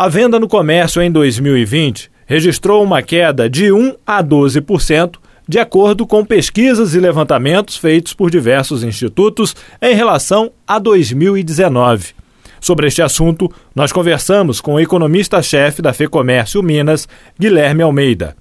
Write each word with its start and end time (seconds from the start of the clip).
A 0.00 0.08
venda 0.08 0.40
no 0.40 0.48
comércio 0.48 1.02
em 1.02 1.12
2020 1.12 2.10
registrou 2.24 2.82
uma 2.82 3.02
queda 3.02 3.50
de 3.50 3.70
1 3.70 3.96
a 4.06 4.24
12%, 4.24 5.16
de 5.46 5.58
acordo 5.58 6.06
com 6.06 6.24
pesquisas 6.24 6.94
e 6.94 6.98
levantamentos 6.98 7.76
feitos 7.76 8.14
por 8.14 8.30
diversos 8.30 8.82
institutos 8.82 9.54
em 9.78 9.94
relação 9.94 10.52
a 10.66 10.78
2019. 10.78 12.14
Sobre 12.62 12.86
este 12.86 13.02
assunto, 13.02 13.52
nós 13.76 13.92
conversamos 13.92 14.58
com 14.58 14.76
o 14.76 14.80
economista-chefe 14.80 15.82
da 15.82 15.92
FEComércio 15.92 16.62
Minas, 16.62 17.06
Guilherme 17.38 17.82
Almeida. 17.82 18.34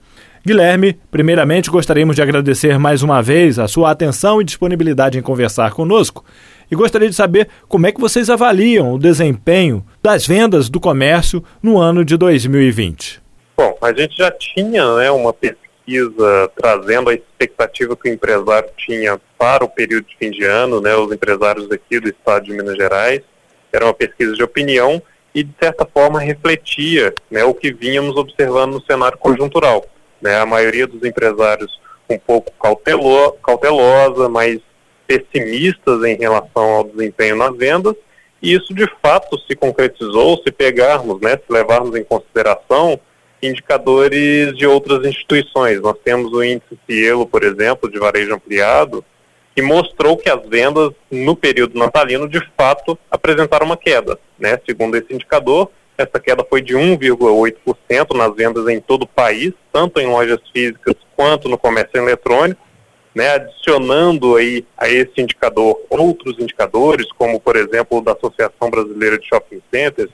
Guilherme, 0.45 0.97
primeiramente 1.11 1.69
gostaríamos 1.69 2.15
de 2.15 2.21
agradecer 2.21 2.79
mais 2.79 3.03
uma 3.03 3.21
vez 3.21 3.59
a 3.59 3.67
sua 3.67 3.91
atenção 3.91 4.41
e 4.41 4.45
disponibilidade 4.45 5.19
em 5.19 5.21
conversar 5.21 5.71
conosco 5.71 6.23
e 6.71 6.75
gostaria 6.75 7.09
de 7.09 7.15
saber 7.15 7.49
como 7.67 7.87
é 7.87 7.91
que 7.91 7.99
vocês 7.99 8.29
avaliam 8.29 8.93
o 8.93 8.99
desempenho 8.99 9.85
das 10.01 10.25
vendas 10.25 10.69
do 10.69 10.79
comércio 10.79 11.43
no 11.61 11.79
ano 11.79 12.05
de 12.05 12.15
2020. 12.17 13.21
Bom, 13.57 13.77
a 13.81 13.93
gente 13.93 14.15
já 14.17 14.31
tinha 14.31 14.95
né, 14.95 15.11
uma 15.11 15.33
pesquisa 15.33 16.51
trazendo 16.55 17.09
a 17.09 17.13
expectativa 17.13 17.95
que 17.95 18.09
o 18.09 18.13
empresário 18.13 18.69
tinha 18.77 19.19
para 19.37 19.65
o 19.65 19.69
período 19.69 20.05
de 20.07 20.17
fim 20.17 20.31
de 20.31 20.43
ano, 20.43 20.79
né, 20.79 20.95
os 20.95 21.11
empresários 21.11 21.69
aqui 21.71 21.99
do 21.99 22.09
estado 22.09 22.45
de 22.45 22.51
Minas 22.51 22.77
Gerais, 22.77 23.21
era 23.71 23.85
uma 23.85 23.93
pesquisa 23.93 24.33
de 24.33 24.43
opinião 24.43 25.01
e, 25.33 25.43
de 25.43 25.53
certa 25.61 25.85
forma, 25.85 26.19
refletia 26.19 27.13
né, 27.29 27.43
o 27.43 27.53
que 27.53 27.71
vínhamos 27.73 28.15
observando 28.15 28.73
no 28.73 28.85
cenário 28.85 29.17
conjuntural. 29.17 29.85
Né, 30.21 30.37
a 30.37 30.45
maioria 30.45 30.85
dos 30.85 31.03
empresários 31.03 31.79
um 32.09 32.17
pouco 32.17 32.51
cautelo, 32.59 33.33
cautelosa, 33.43 34.27
mas 34.27 34.59
pessimistas 35.09 36.03
em 36.03 36.15
relação 36.15 36.63
ao 36.63 36.83
desempenho 36.83 37.35
nas 37.35 37.57
vendas, 37.57 37.95
e 38.41 38.53
isso 38.53 38.75
de 38.75 38.87
fato 39.01 39.39
se 39.39 39.55
concretizou 39.55 40.37
se 40.37 40.51
pegarmos, 40.51 41.19
né, 41.19 41.31
se 41.31 41.51
levarmos 41.51 41.95
em 41.95 42.03
consideração 42.03 42.99
indicadores 43.41 44.55
de 44.55 44.67
outras 44.67 45.03
instituições. 45.05 45.81
Nós 45.81 45.95
temos 46.03 46.31
o 46.31 46.43
índice 46.43 46.77
Cielo, 46.85 47.25
por 47.25 47.43
exemplo, 47.43 47.89
de 47.89 47.97
varejo 47.97 48.35
ampliado, 48.35 49.03
que 49.55 49.61
mostrou 49.61 50.15
que 50.15 50.29
as 50.29 50.45
vendas 50.47 50.91
no 51.09 51.35
período 51.35 51.77
natalino 51.77 52.29
de 52.29 52.39
fato 52.55 52.97
apresentaram 53.09 53.65
uma 53.65 53.77
queda. 53.77 54.19
Né? 54.37 54.59
Segundo 54.65 54.95
esse 54.95 55.13
indicador, 55.13 55.71
essa 55.97 56.19
queda 56.19 56.45
foi 56.47 56.61
de 56.61 56.75
1,8% 56.75 58.15
nas 58.15 58.35
vendas 58.35 58.67
em 58.67 58.79
todo 58.79 59.03
o 59.03 59.07
país, 59.07 59.53
tanto 59.73 59.99
em 59.99 60.07
lojas 60.07 60.39
físicas 60.53 60.95
quanto 61.15 61.49
no 61.49 61.57
comércio 61.57 61.97
eletrônico, 61.97 62.61
né? 63.13 63.35
adicionando 63.35 64.35
aí 64.35 64.65
a 64.77 64.89
esse 64.89 65.21
indicador 65.21 65.79
outros 65.89 66.37
indicadores, 66.39 67.11
como 67.13 67.39
por 67.39 67.55
exemplo 67.55 67.97
o 67.97 68.01
da 68.01 68.13
Associação 68.13 68.69
Brasileira 68.69 69.17
de 69.17 69.27
Shopping 69.27 69.61
Centers, 69.73 70.11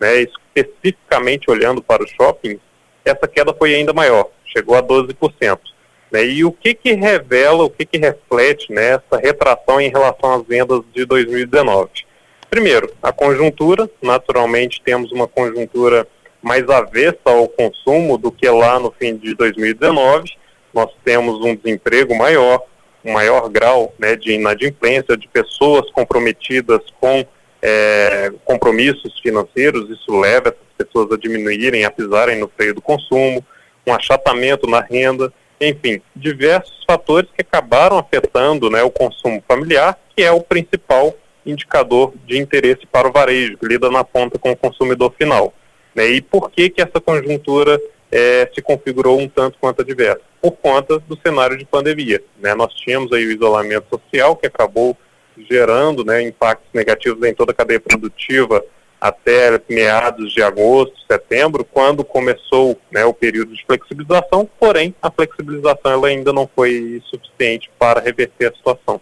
né? 0.00 0.22
especificamente 0.22 1.50
olhando 1.50 1.82
para 1.82 2.02
os 2.02 2.10
shoppings, 2.10 2.60
essa 3.04 3.26
queda 3.26 3.54
foi 3.54 3.74
ainda 3.74 3.92
maior, 3.92 4.28
chegou 4.44 4.76
a 4.76 4.82
12%. 4.82 5.58
Né? 6.10 6.26
E 6.26 6.44
o 6.44 6.52
que, 6.52 6.74
que 6.74 6.92
revela, 6.92 7.64
o 7.64 7.70
que, 7.70 7.86
que 7.86 7.98
reflete 7.98 8.70
né, 8.70 8.90
essa 8.90 9.20
retração 9.20 9.80
em 9.80 9.88
relação 9.88 10.34
às 10.34 10.46
vendas 10.46 10.82
de 10.94 11.06
2019? 11.06 11.90
Primeiro, 12.50 12.92
a 13.02 13.10
conjuntura, 13.10 13.88
naturalmente 14.02 14.82
temos 14.84 15.10
uma 15.10 15.26
conjuntura 15.26 16.06
mais 16.42 16.68
avessa 16.68 17.18
ao 17.24 17.48
consumo 17.48 18.18
do 18.18 18.30
que 18.30 18.46
lá 18.50 18.78
no 18.78 18.92
fim 18.92 19.16
de 19.16 19.34
2019. 19.34 20.36
Nós 20.72 20.90
temos 21.04 21.44
um 21.44 21.54
desemprego 21.54 22.14
maior, 22.14 22.62
um 23.04 23.12
maior 23.12 23.48
grau 23.48 23.94
né, 23.98 24.16
de 24.16 24.32
inadimplência, 24.32 25.16
de 25.16 25.28
pessoas 25.28 25.90
comprometidas 25.90 26.80
com 27.00 27.24
é, 27.60 28.32
compromissos 28.44 29.18
financeiros, 29.20 29.88
isso 29.88 30.18
leva 30.18 30.48
essas 30.48 30.86
pessoas 30.86 31.12
a 31.12 31.16
diminuírem, 31.16 31.84
a 31.84 31.90
pisarem 31.90 32.38
no 32.38 32.50
freio 32.56 32.74
do 32.74 32.82
consumo, 32.82 33.44
um 33.86 33.94
achatamento 33.94 34.66
na 34.68 34.80
renda, 34.80 35.32
enfim, 35.60 36.02
diversos 36.14 36.82
fatores 36.84 37.30
que 37.34 37.42
acabaram 37.42 37.98
afetando 37.98 38.68
né, 38.68 38.82
o 38.82 38.90
consumo 38.90 39.42
familiar, 39.46 39.96
que 40.16 40.22
é 40.22 40.32
o 40.32 40.42
principal 40.42 41.14
indicador 41.46 42.12
de 42.26 42.38
interesse 42.38 42.86
para 42.90 43.08
o 43.08 43.12
varejo, 43.12 43.56
que 43.56 43.66
lida 43.66 43.90
na 43.90 44.02
ponta 44.02 44.38
com 44.38 44.50
o 44.50 44.56
consumidor 44.56 45.14
final. 45.16 45.54
Né? 45.94 46.06
E 46.08 46.20
por 46.20 46.50
que, 46.50 46.68
que 46.68 46.82
essa 46.82 47.00
conjuntura 47.00 47.80
é, 48.12 48.48
se 48.54 48.60
configurou 48.60 49.18
um 49.18 49.28
tanto 49.28 49.58
quanto 49.58 49.80
adversa? 49.80 50.20
Por 50.40 50.52
conta 50.52 50.98
do 50.98 51.18
cenário 51.24 51.56
de 51.56 51.64
pandemia. 51.64 52.22
Né? 52.38 52.54
Nós 52.54 52.74
tínhamos 52.74 53.10
aí 53.12 53.26
o 53.26 53.32
isolamento 53.32 53.86
social, 53.88 54.36
que 54.36 54.46
acabou 54.46 54.96
gerando 55.48 56.04
né, 56.04 56.22
impactos 56.22 56.68
negativos 56.74 57.26
em 57.26 57.34
toda 57.34 57.52
a 57.52 57.54
cadeia 57.54 57.80
produtiva, 57.80 58.62
até 59.00 59.60
meados 59.68 60.32
de 60.32 60.42
agosto, 60.42 60.94
setembro, 61.10 61.64
quando 61.64 62.04
começou 62.04 62.78
né, 62.90 63.04
o 63.04 63.12
período 63.12 63.52
de 63.52 63.64
flexibilização, 63.66 64.48
porém 64.60 64.94
a 65.02 65.10
flexibilização 65.10 65.90
ela 65.90 66.06
ainda 66.06 66.32
não 66.32 66.48
foi 66.54 67.02
suficiente 67.06 67.68
para 67.78 68.00
reverter 68.00 68.52
a 68.52 68.54
situação. 68.54 69.00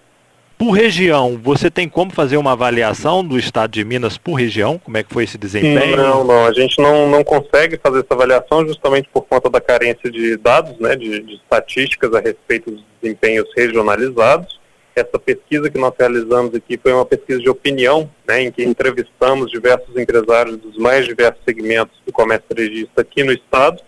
Por 0.61 0.73
região, 0.73 1.41
você 1.43 1.71
tem 1.71 1.89
como 1.89 2.13
fazer 2.13 2.37
uma 2.37 2.53
avaliação 2.53 3.25
do 3.25 3.39
estado 3.39 3.71
de 3.71 3.83
Minas 3.83 4.19
por 4.19 4.35
região? 4.35 4.79
Como 4.79 4.95
é 4.99 5.03
que 5.03 5.11
foi 5.11 5.25
esse 5.25 5.39
desempenho? 5.39 5.97
Não, 5.97 6.23
não, 6.23 6.45
a 6.45 6.53
gente 6.53 6.79
não, 6.79 7.09
não 7.09 7.25
consegue 7.25 7.81
fazer 7.83 8.01
essa 8.01 8.13
avaliação 8.13 8.67
justamente 8.67 9.09
por 9.11 9.23
conta 9.23 9.49
da 9.49 9.59
carência 9.59 10.11
de 10.11 10.37
dados, 10.37 10.79
né, 10.79 10.95
de, 10.95 11.23
de 11.23 11.37
estatísticas 11.37 12.13
a 12.13 12.21
respeito 12.21 12.71
dos 12.71 12.85
desempenhos 13.01 13.49
regionalizados 13.57 14.61
essa 15.01 15.19
pesquisa 15.19 15.71
que 15.71 15.79
nós 15.79 15.95
realizamos 15.99 16.55
aqui 16.55 16.79
foi 16.81 16.93
uma 16.93 17.07
pesquisa 17.07 17.41
de 17.41 17.49
opinião, 17.49 18.11
né, 18.27 18.43
em 18.43 18.53
que 18.53 18.63
entrevistamos 18.63 19.51
diversos 19.51 19.97
empresários 19.97 20.57
dos 20.59 20.77
mais 20.77 21.07
diversos 21.07 21.43
segmentos 21.45 21.97
do 22.05 22.13
comércio 22.13 22.45
varejista 22.51 23.01
aqui 23.01 23.25
no 23.25 23.33
estado. 23.33 23.81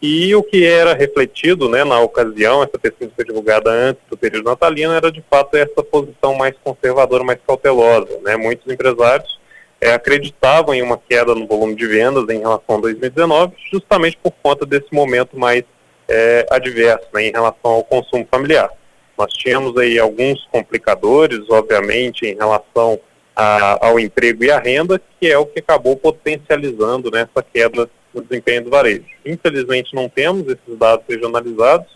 E 0.00 0.34
o 0.34 0.42
que 0.42 0.64
era 0.64 0.94
refletido 0.94 1.68
né, 1.68 1.82
na 1.82 1.98
ocasião, 2.00 2.62
essa 2.62 2.78
pesquisa 2.78 3.10
foi 3.16 3.24
divulgada 3.24 3.70
antes 3.70 4.02
do 4.10 4.16
período 4.16 4.44
natalino, 4.44 4.92
era 4.92 5.10
de 5.10 5.24
fato 5.30 5.56
essa 5.56 5.82
posição 5.82 6.34
mais 6.34 6.54
conservadora, 6.62 7.24
mais 7.24 7.38
cautelosa. 7.46 8.18
Né? 8.22 8.36
Muitos 8.36 8.70
empresários 8.70 9.40
é, 9.80 9.92
acreditavam 9.92 10.74
em 10.74 10.82
uma 10.82 10.98
queda 10.98 11.34
no 11.34 11.46
volume 11.46 11.74
de 11.74 11.86
vendas 11.86 12.28
em 12.28 12.40
relação 12.40 12.76
a 12.76 12.80
2019, 12.80 13.54
justamente 13.72 14.18
por 14.22 14.32
conta 14.42 14.66
desse 14.66 14.92
momento 14.92 15.38
mais 15.38 15.64
é, 16.08 16.46
adverso 16.50 17.06
né, 17.14 17.28
em 17.28 17.32
relação 17.32 17.70
ao 17.72 17.84
consumo 17.84 18.26
familiar. 18.30 18.70
Nós 19.16 19.32
tínhamos 19.32 19.76
aí 19.78 19.98
alguns 19.98 20.46
complicadores, 20.52 21.40
obviamente, 21.48 22.26
em 22.26 22.34
relação 22.34 23.00
a, 23.34 23.86
ao 23.86 23.98
emprego 23.98 24.44
e 24.44 24.50
à 24.50 24.58
renda, 24.58 25.00
que 25.18 25.30
é 25.30 25.38
o 25.38 25.46
que 25.46 25.58
acabou 25.58 25.96
potencializando 25.96 27.10
né, 27.10 27.28
essa 27.30 27.42
queda 27.42 27.88
no 28.16 28.22
desempenho 28.22 28.64
do 28.64 28.70
varejo. 28.70 29.04
Infelizmente 29.24 29.94
não 29.94 30.08
temos 30.08 30.46
esses 30.46 30.78
dados 30.78 31.04
regionalizados, 31.08 31.86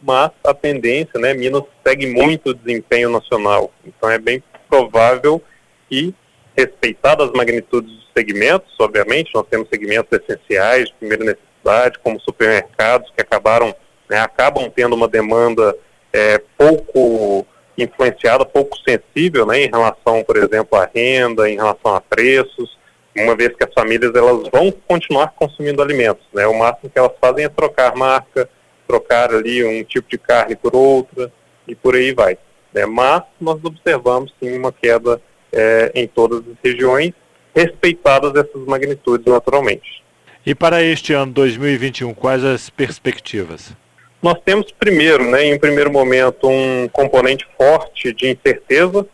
mas 0.00 0.30
a 0.44 0.54
tendência, 0.54 1.20
né, 1.20 1.34
Minas 1.34 1.62
segue 1.86 2.06
muito 2.06 2.50
o 2.50 2.54
desempenho 2.54 3.10
nacional. 3.10 3.70
Então 3.84 4.10
é 4.10 4.18
bem 4.18 4.42
provável 4.68 5.40
que, 5.88 6.14
respeitadas 6.56 7.28
as 7.28 7.34
magnitudes 7.34 7.90
dos 7.90 8.08
segmentos, 8.16 8.74
obviamente, 8.78 9.30
nós 9.34 9.46
temos 9.48 9.68
segmentos 9.68 10.18
essenciais 10.18 10.86
de 10.86 10.94
primeira 10.94 11.24
necessidade, 11.24 11.98
como 12.02 12.20
supermercados, 12.20 13.10
que 13.14 13.20
acabaram, 13.20 13.74
né, 14.08 14.18
acabam 14.18 14.70
tendo 14.74 14.94
uma 14.94 15.08
demanda 15.08 15.76
é, 16.12 16.40
pouco 16.56 17.46
influenciada, 17.76 18.44
pouco 18.44 18.76
sensível, 18.78 19.44
né, 19.44 19.64
em 19.64 19.68
relação, 19.68 20.24
por 20.24 20.36
exemplo, 20.36 20.78
à 20.78 20.88
renda, 20.92 21.48
em 21.50 21.56
relação 21.56 21.94
a 21.94 22.00
preços, 22.00 22.78
uma 23.16 23.34
vez 23.34 23.54
que 23.56 23.64
as 23.64 23.72
famílias 23.72 24.14
elas 24.14 24.48
vão 24.52 24.70
continuar 24.86 25.32
consumindo 25.36 25.82
alimentos, 25.82 26.26
né, 26.34 26.46
o 26.46 26.58
máximo 26.58 26.90
que 26.90 26.98
elas 26.98 27.12
fazem 27.20 27.44
é 27.44 27.48
trocar 27.48 27.94
marca, 27.96 28.48
trocar 28.86 29.34
ali 29.34 29.64
um 29.64 29.82
tipo 29.84 30.08
de 30.08 30.18
carne 30.18 30.54
por 30.54 30.74
outra 30.74 31.32
e 31.66 31.74
por 31.74 31.94
aí 31.94 32.12
vai. 32.12 32.38
Né, 32.72 32.84
mas 32.86 33.22
nós 33.40 33.58
observamos 33.64 34.32
sim 34.40 34.56
uma 34.56 34.72
queda 34.72 35.20
é, 35.52 35.90
em 35.94 36.06
todas 36.06 36.40
as 36.40 36.56
regiões, 36.62 37.12
respeitadas 37.54 38.34
essas 38.34 38.62
magnitudes 38.66 39.26
naturalmente. 39.26 40.04
E 40.44 40.54
para 40.54 40.82
este 40.82 41.12
ano 41.12 41.32
2021, 41.32 42.14
quais 42.14 42.44
as 42.44 42.70
perspectivas? 42.70 43.74
Nós 44.22 44.38
temos 44.44 44.70
primeiro, 44.72 45.24
né, 45.24 45.44
em 45.44 45.58
primeiro 45.58 45.90
momento, 45.90 46.48
um 46.48 46.88
componente 46.88 47.46
forte 47.56 48.12
de 48.12 48.30
incerteza, 48.30 49.06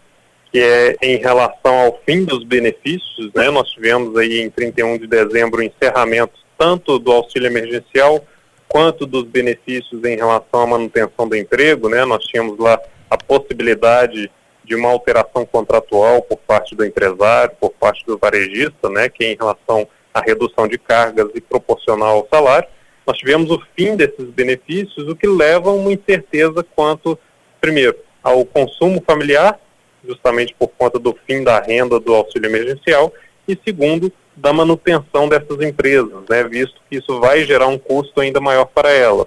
que 0.53 0.61
é 0.61 0.97
em 1.03 1.17
relação 1.17 1.75
ao 1.75 2.01
fim 2.07 2.25
dos 2.25 2.45
benefícios. 2.45 3.33
Né? 3.35 3.51
Nós 3.51 3.71
tivemos 3.71 4.17
aí 4.17 4.41
em 4.41 4.51
31 4.51 4.99
de 4.99 5.07
dezembro 5.07 5.61
o 5.61 5.63
encerramento 5.63 6.35
tanto 6.59 6.99
do 6.99 7.11
auxílio 7.11 7.49
emergencial 7.49 8.25
quanto 8.69 9.07
dos 9.07 9.25
benefícios 9.25 10.05
em 10.05 10.17
relação 10.17 10.61
à 10.61 10.67
manutenção 10.67 11.29
do 11.29 11.35
emprego. 11.35 11.89
Né? 11.89 12.05
Nós 12.05 12.23
tínhamos 12.25 12.59
lá 12.59 12.79
a 13.11 13.17
possibilidade 13.17 14.31
de 14.65 14.75
uma 14.77 14.91
alteração 14.91 15.45
contratual 15.45 16.23
por 16.23 16.39
parte 16.39 16.77
do 16.77 16.85
empresário, 16.85 17.57
por 17.61 17.71
parte 17.71 18.05
do 18.07 18.17
varejista, 18.17 18.89
né, 18.89 19.09
que 19.09 19.25
é 19.25 19.33
em 19.33 19.37
relação 19.37 19.89
à 20.15 20.21
redução 20.21 20.69
de 20.69 20.79
cargas 20.79 21.29
e 21.35 21.41
proporcional 21.41 22.19
ao 22.19 22.29
salário 22.33 22.69
nós 23.07 23.19
tivemos 23.19 23.51
o 23.51 23.61
fim 23.77 23.97
desses 23.97 24.27
benefícios, 24.31 25.09
o 25.09 25.17
que 25.17 25.27
leva 25.27 25.71
a 25.71 25.73
uma 25.73 25.93
incerteza 25.93 26.65
quanto, 26.75 27.19
primeiro, 27.61 27.97
ao 28.23 28.45
consumo 28.45 29.03
familiar, 29.05 29.59
justamente 30.07 30.55
por 30.59 30.69
conta 30.69 30.99
do 30.99 31.17
fim 31.27 31.43
da 31.43 31.61
renda 31.61 31.99
do 32.01 32.15
auxílio 32.15 32.49
emergencial, 32.49 33.13
e 33.47 33.59
segundo, 33.65 34.13
da 34.37 34.53
manutenção 34.53 35.29
dessas 35.29 35.61
empresas, 35.61 36.23
né, 36.29 36.45
visto 36.45 36.81
que 36.89 36.97
isso 36.97 37.21
vai 37.21 37.45
gerar 37.45 37.67
um 37.67 37.79
custo 37.79 38.21
ainda 38.21 38.41
maior 38.41 38.65
para 38.65 38.91
elas, 38.91 39.27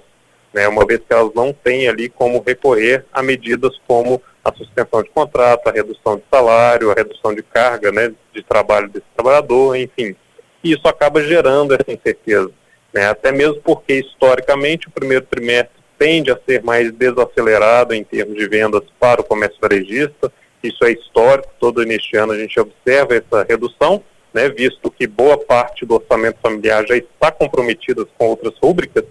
né, 0.52 0.66
uma 0.68 0.84
vez 0.84 1.00
que 1.00 1.12
elas 1.12 1.32
não 1.34 1.52
têm 1.52 1.88
ali 1.88 2.08
como 2.08 2.42
recorrer 2.44 3.04
a 3.12 3.22
medidas 3.22 3.72
como 3.86 4.20
a 4.44 4.54
suspensão 4.54 5.02
de 5.02 5.10
contrato, 5.10 5.68
a 5.68 5.72
redução 5.72 6.16
de 6.16 6.22
salário, 6.32 6.90
a 6.90 6.94
redução 6.94 7.34
de 7.34 7.42
carga 7.42 7.90
né, 7.90 8.12
de 8.32 8.42
trabalho 8.42 8.88
desse 8.88 9.06
trabalhador, 9.16 9.76
enfim. 9.76 10.14
E 10.62 10.72
isso 10.72 10.86
acaba 10.86 11.20
gerando 11.22 11.74
essa 11.74 11.90
incerteza. 11.90 12.50
Né, 12.92 13.06
até 13.08 13.32
mesmo 13.32 13.60
porque, 13.62 13.94
historicamente, 13.94 14.86
o 14.86 14.90
primeiro 14.90 15.26
trimestre 15.26 15.76
tende 15.98 16.30
a 16.30 16.38
ser 16.46 16.62
mais 16.62 16.92
desacelerado 16.92 17.92
em 17.92 18.04
termos 18.04 18.36
de 18.36 18.48
vendas 18.48 18.82
para 19.00 19.20
o 19.20 19.24
comércio 19.24 19.58
varejista. 19.60 20.32
Isso 20.66 20.84
é 20.84 20.92
histórico, 20.92 21.48
todo 21.60 21.84
de 21.84 22.16
ano 22.16 22.32
a 22.32 22.38
gente 22.38 22.58
observa 22.58 23.14
essa 23.14 23.46
redução, 23.48 24.02
né, 24.32 24.48
visto 24.48 24.90
que 24.90 25.06
boa 25.06 25.38
parte 25.38 25.86
do 25.86 25.94
orçamento 25.94 26.38
familiar 26.42 26.86
já 26.86 26.96
está 26.96 27.30
comprometida 27.30 28.04
com 28.18 28.28
outras 28.28 28.54
rúbricas, 28.62 29.04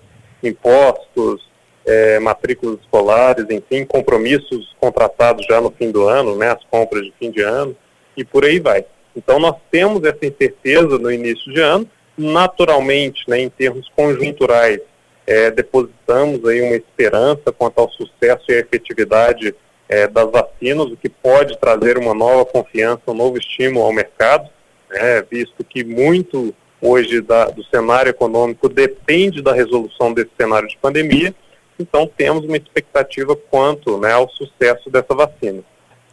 impostos, 0.44 1.50
é, 1.86 2.20
matrículas 2.20 2.80
escolares, 2.82 3.46
enfim, 3.50 3.86
compromissos 3.86 4.76
contratados 4.80 5.46
já 5.46 5.62
no 5.62 5.72
fim 5.72 5.92
do 5.92 6.08
ano, 6.08 6.36
né, 6.36 6.52
as 6.52 6.64
compras 6.70 7.04
de 7.04 7.14
fim 7.20 7.32
de 7.32 7.42
ano, 7.42 7.76
e 8.16 8.24
por 8.24 8.46
aí 8.46 8.60
vai. 8.60 8.86
Então 9.16 9.40
nós 9.40 9.56
temos 9.72 10.04
essa 10.04 10.26
incerteza 10.26 10.98
no 10.98 11.12
início 11.12 11.52
de 11.54 11.62
ano, 11.62 11.90
naturalmente, 12.18 13.24
né, 13.28 13.40
em 13.40 13.50
termos 13.50 13.90
conjunturais, 13.96 14.80
é, 15.28 15.50
depositamos 15.50 16.46
aí 16.46 16.62
uma 16.62 16.76
esperança 16.76 17.52
quanto 17.58 17.80
ao 17.80 17.90
sucesso 17.90 18.44
e 18.50 18.54
à 18.54 18.60
efetividade 18.60 19.56
é, 19.90 20.08
das 20.08 20.30
vacinas, 20.32 20.55
o 20.74 20.98
que 20.98 21.10
pode 21.10 21.58
trazer 21.58 21.98
uma 21.98 22.14
nova 22.14 22.46
confiança, 22.46 23.02
um 23.08 23.14
novo 23.14 23.38
estímulo 23.38 23.86
ao 23.86 23.94
mercado, 23.94 24.50
né, 24.90 25.24
visto 25.30 25.64
que 25.64 25.84
muito 25.84 26.54
hoje 26.82 27.22
da, 27.22 27.46
do 27.46 27.64
cenário 27.66 28.10
econômico 28.10 28.70
depende 28.70 29.42
da 29.42 29.54
resolução 29.54 30.14
desse 30.14 30.32
cenário 30.40 30.68
de 30.68 30.78
pandemia, 30.78 31.34
então 31.80 32.10
temos 32.18 32.46
uma 32.46 32.58
expectativa 32.58 33.36
quanto 33.36 33.98
né, 34.00 34.14
ao 34.14 34.30
sucesso 34.30 34.90
dessa 34.90 35.14
vacina. 35.14 35.64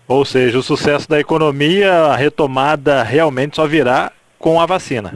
Ou 0.09 0.25
seja, 0.25 0.59
o 0.59 0.63
sucesso 0.63 1.09
da 1.09 1.21
economia, 1.21 1.93
a 1.93 2.17
retomada 2.17 3.03
realmente 3.03 3.57
só 3.57 3.67
virá 3.67 4.13
com 4.39 4.61
a 4.61 4.67
vacina. 4.67 5.15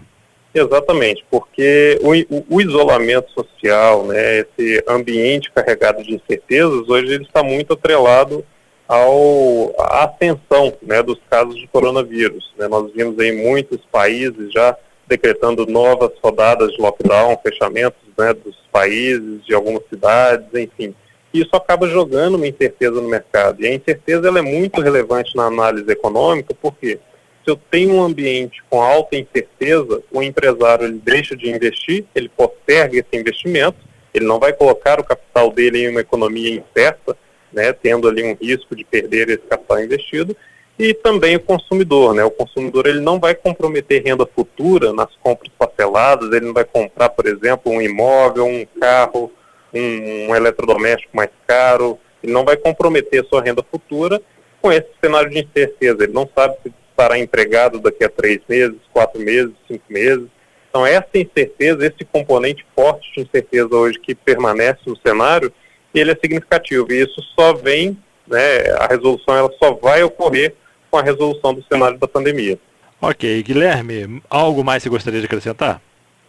Exatamente, 0.55 1.23
porque 1.31 1.99
o, 2.01 2.15
o, 2.35 2.47
o, 2.49 2.61
isolamento 2.63 3.31
social, 3.33 4.07
né, 4.07 4.39
esse 4.39 4.83
ambiente 4.89 5.53
carregado 5.53 6.03
de 6.03 6.15
incertezas, 6.15 6.89
hoje 6.89 7.13
ele 7.13 7.25
está 7.25 7.43
muito 7.43 7.75
atrelado 7.75 8.43
ao, 8.89 9.75
à 9.79 10.05
ascensão 10.05 10.73
né, 10.83 11.03
dos 11.03 11.19
casos 11.29 11.57
de 11.57 11.67
coronavírus. 11.67 12.53
Né? 12.57 12.69
Nós 12.69 12.93
vimos 12.93 13.19
em 13.19 13.45
muitos 13.45 13.81
países 13.91 14.53
já 14.53 14.77
decretando 15.09 15.67
novas 15.67 16.11
rodadas 16.23 16.73
de 16.73 16.81
lockdown, 16.81 17.39
fechamentos 17.43 18.01
né, 18.19 18.35
dos 18.35 18.57
países, 18.73 19.45
de 19.45 19.55
algumas 19.55 19.83
cidades, 19.89 20.47
enfim. 20.55 20.95
Isso 21.33 21.55
acaba 21.55 21.89
jogando 21.89 22.37
uma 22.37 22.47
incerteza 22.47 23.01
no 23.01 23.09
mercado. 23.09 23.63
E 23.63 23.67
a 23.67 23.75
incerteza 23.75 24.27
ela 24.27 24.39
é 24.39 24.43
muito 24.43 24.81
relevante 24.81 25.37
na 25.37 25.45
análise 25.45 25.91
econômica, 25.91 26.55
porque 26.61 26.99
se 27.45 27.51
eu 27.51 27.57
tenho 27.71 27.95
um 27.95 28.03
ambiente 28.03 28.63
com 28.69 28.81
alta 28.83 29.17
incerteza, 29.17 30.03
o 30.11 30.23
empresário 30.23 30.87
ele 30.87 31.01
deixa 31.05 31.37
de 31.37 31.49
investir, 31.49 32.05
ele 32.15 32.29
posterga 32.29 32.99
esse 32.99 33.21
investimento, 33.21 33.77
ele 34.13 34.25
não 34.25 34.41
vai 34.41 34.53
colocar 34.53 34.99
o 34.99 35.05
capital 35.05 35.53
dele 35.53 35.85
em 35.85 35.91
uma 35.91 36.01
economia 36.01 36.51
incerta, 36.51 37.17
né, 37.57 37.73
tendo 37.73 38.07
ali 38.07 38.23
um 38.23 38.37
risco 38.41 38.77
de 38.77 38.85
perder 38.85 39.31
esse 39.31 39.39
capital 39.39 39.83
investido, 39.83 40.37
e 40.79 40.93
também 40.93 41.37
o 41.37 41.41
consumidor, 41.41 42.15
né? 42.15 42.23
O 42.23 42.31
consumidor 42.31 42.87
ele 42.87 43.01
não 43.01 43.19
vai 43.19 43.35
comprometer 43.35 44.05
renda 44.05 44.27
futura 44.27 44.93
nas 44.93 45.09
compras 45.23 45.51
parceladas, 45.59 46.31
ele 46.31 46.45
não 46.45 46.53
vai 46.53 46.65
comprar, 46.65 47.09
por 47.09 47.27
exemplo, 47.27 47.73
um 47.73 47.81
imóvel, 47.81 48.45
um 48.45 48.67
carro, 48.79 49.33
um, 49.73 50.29
um 50.29 50.37
eletrodoméstico 50.37 51.17
mais 51.17 51.31
caro, 51.47 51.99
ele 52.23 52.31
não 52.31 52.45
vai 52.45 52.59
comprometer 52.59 53.25
sua 53.25 53.43
renda 53.43 53.65
futura 53.71 54.21
com 54.61 54.71
esse 54.71 54.89
cenário 55.03 55.31
de 55.31 55.39
incerteza. 55.39 56.05
Ele 56.05 56.13
não 56.13 56.29
sabe 56.37 56.57
se 56.63 56.75
estará 56.91 57.19
empregado 57.19 57.79
daqui 57.79 58.05
a 58.05 58.11
três 58.11 58.41
meses, 58.47 58.77
quatro 58.93 59.19
meses, 59.19 59.55
cinco 59.67 59.85
meses. 59.89 60.27
Então, 60.69 60.87
essa 60.87 61.09
incerteza, 61.15 61.87
esse 61.87 62.05
componente 62.05 62.67
forte 62.75 63.11
de 63.15 63.23
incerteza 63.23 63.75
hoje 63.75 63.99
que 63.99 64.15
permanece 64.15 64.81
no 64.87 64.97
cenário, 64.99 65.51
ele 65.99 66.13
é 66.13 66.17
significativo. 66.17 66.87
E 66.91 67.03
isso 67.03 67.23
só 67.39 67.53
vem, 67.55 67.97
né, 68.27 68.71
a 68.79 68.87
resolução 68.87 69.37
ela 69.37 69.51
só 69.63 69.73
vai 69.75 70.03
ocorrer 70.03 70.55
com 70.91 70.99
a 70.99 71.03
resolução 71.03 71.55
do 71.55 71.65
cenário 71.65 71.99
da 71.99 72.09
pandemia. 72.09 72.59
Ok. 73.01 73.43
Guilherme, 73.43 74.23
algo 74.29 74.65
mais 74.65 74.83
você 74.83 74.89
gostaria 74.89 75.21
de 75.21 75.27
acrescentar? 75.27 75.81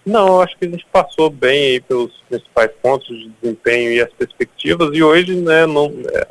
Não, 0.06 0.40
acho 0.42 0.58
que 0.58 0.66
a 0.66 0.69
gente 0.69 0.86
passou 0.92 1.30
bem 1.30 1.72
aí 1.72 1.81
pelos 1.81 2.14
principais 2.30 2.72
pontos 2.81 3.08
de 3.08 3.30
desempenho 3.42 3.92
e 3.92 4.02
as 4.02 4.10
perspectivas, 4.14 4.90
e 4.94 5.04
hoje, 5.04 5.36
né, 5.36 5.66
não, 5.66 5.94
é, 6.13 6.28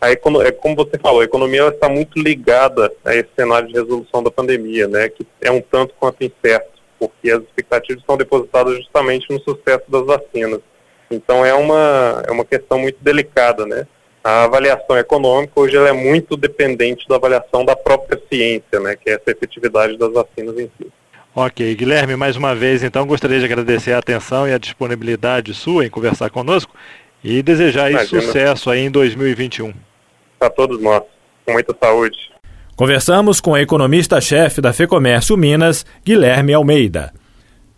a 0.00 0.12
econo, 0.12 0.40
é 0.40 0.52
como 0.52 0.76
você 0.76 0.96
falou, 0.98 1.20
a 1.20 1.24
economia 1.24 1.66
está 1.66 1.88
muito 1.88 2.16
ligada 2.16 2.92
a 3.04 3.16
esse 3.16 3.28
cenário 3.36 3.66
de 3.66 3.74
resolução 3.74 4.22
da 4.22 4.30
pandemia, 4.30 4.86
né, 4.86 5.08
que 5.08 5.26
é 5.40 5.50
um 5.50 5.60
tanto 5.60 5.94
quanto 5.98 6.22
incerto, 6.22 6.70
porque 6.96 7.28
as 7.28 7.42
expectativas 7.42 8.00
estão 8.02 8.16
depositadas 8.16 8.76
justamente 8.76 9.26
no 9.30 9.40
sucesso 9.40 9.84
das 9.88 10.06
vacinas. 10.06 10.60
Então 11.10 11.44
é 11.44 11.54
uma, 11.54 12.22
é 12.26 12.30
uma 12.30 12.44
questão 12.44 12.78
muito 12.78 12.98
delicada, 13.00 13.66
né? 13.66 13.86
A 14.22 14.44
avaliação 14.44 14.98
econômica 14.98 15.52
hoje 15.60 15.76
ela 15.76 15.88
é 15.88 15.92
muito 15.92 16.36
dependente 16.36 17.08
da 17.08 17.16
avaliação 17.16 17.64
da 17.64 17.74
própria 17.74 18.20
ciência, 18.30 18.80
né, 18.80 18.94
que 18.96 19.08
é 19.08 19.14
essa 19.14 19.30
efetividade 19.30 19.96
das 19.96 20.12
vacinas 20.12 20.58
em 20.58 20.70
si. 20.76 20.92
Ok, 21.34 21.74
Guilherme, 21.76 22.16
mais 22.16 22.36
uma 22.36 22.54
vez, 22.54 22.82
então, 22.82 23.06
gostaria 23.06 23.38
de 23.38 23.44
agradecer 23.44 23.92
a 23.92 23.98
atenção 23.98 24.46
e 24.46 24.52
a 24.52 24.58
disponibilidade 24.58 25.54
sua 25.54 25.86
em 25.86 25.90
conversar 25.90 26.30
conosco 26.30 26.74
e 27.22 27.42
desejar 27.42 27.86
aí 27.86 28.06
sucesso 28.06 28.70
aí 28.70 28.80
em 28.80 28.90
2021 28.90 29.72
para 30.38 30.48
todos 30.48 30.80
nós. 30.80 31.02
Com 31.44 31.52
muita 31.52 31.74
saúde. 31.78 32.16
Conversamos 32.76 33.40
com 33.40 33.52
o 33.52 33.56
economista-chefe 33.56 34.60
da 34.60 34.72
FEComércio 34.72 35.36
Minas, 35.36 35.84
Guilherme 36.04 36.54
Almeida. 36.54 37.12